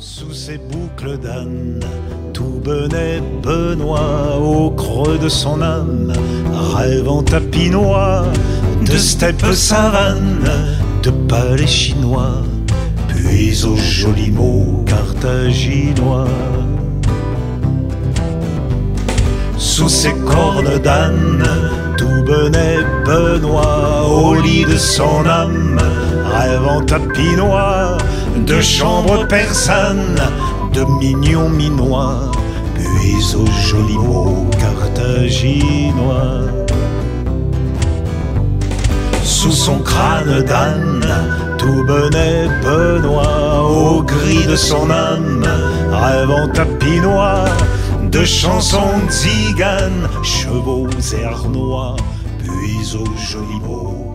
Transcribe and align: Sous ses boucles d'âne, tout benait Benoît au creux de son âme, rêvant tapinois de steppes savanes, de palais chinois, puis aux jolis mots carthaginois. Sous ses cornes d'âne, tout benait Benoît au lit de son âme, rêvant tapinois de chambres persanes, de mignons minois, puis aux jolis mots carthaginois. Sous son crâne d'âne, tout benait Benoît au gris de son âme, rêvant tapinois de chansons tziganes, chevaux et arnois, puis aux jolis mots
Sous 0.00 0.32
ses 0.32 0.58
boucles 0.58 1.18
d'âne, 1.18 1.80
tout 2.32 2.62
benait 2.64 3.20
Benoît 3.42 4.38
au 4.40 4.70
creux 4.70 5.18
de 5.18 5.28
son 5.28 5.60
âme, 5.60 6.12
rêvant 6.76 7.24
tapinois 7.24 8.22
de 8.86 8.96
steppes 8.96 9.52
savanes, 9.52 10.48
de 11.02 11.10
palais 11.10 11.66
chinois, 11.66 12.44
puis 13.08 13.64
aux 13.64 13.74
jolis 13.74 14.30
mots 14.30 14.84
carthaginois. 14.86 16.28
Sous 19.56 19.88
ses 19.88 20.14
cornes 20.14 20.78
d'âne, 20.78 21.44
tout 21.96 22.22
benait 22.24 22.84
Benoît 23.04 24.06
au 24.08 24.36
lit 24.36 24.64
de 24.64 24.76
son 24.76 25.26
âme, 25.26 25.80
rêvant 26.38 26.84
tapinois 26.84 27.97
de 28.48 28.62
chambres 28.62 29.26
persanes, 29.28 30.22
de 30.72 30.82
mignons 30.98 31.50
minois, 31.50 32.30
puis 32.74 33.22
aux 33.36 33.46
jolis 33.68 33.98
mots 33.98 34.46
carthaginois. 34.58 36.46
Sous 39.22 39.52
son 39.52 39.80
crâne 39.80 40.42
d'âne, 40.44 41.06
tout 41.58 41.84
benait 41.84 42.48
Benoît 42.62 43.68
au 43.68 44.02
gris 44.02 44.46
de 44.46 44.56
son 44.56 44.90
âme, 44.90 45.46
rêvant 45.92 46.48
tapinois 46.48 47.44
de 48.10 48.24
chansons 48.24 48.98
tziganes, 49.08 50.08
chevaux 50.22 50.88
et 51.12 51.24
arnois, 51.24 51.96
puis 52.42 52.96
aux 52.96 53.16
jolis 53.16 53.60
mots 53.60 54.08